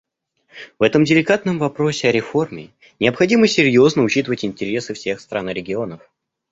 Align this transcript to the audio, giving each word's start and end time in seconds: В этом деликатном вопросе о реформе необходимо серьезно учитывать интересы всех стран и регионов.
В 0.79 0.81
этом 0.83 1.03
деликатном 1.03 1.59
вопросе 1.59 2.09
о 2.09 2.11
реформе 2.11 2.71
необходимо 2.99 3.47
серьезно 3.47 4.01
учитывать 4.01 4.43
интересы 4.43 4.95
всех 4.95 5.19
стран 5.19 5.49
и 5.49 5.53
регионов. 5.53 6.09